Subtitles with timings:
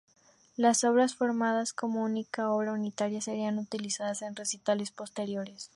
[0.57, 5.69] Las obras, formadas como una única obra unitaria, serían utilizadas en recitales posteriores.